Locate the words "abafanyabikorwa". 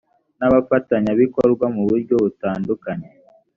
0.47-1.65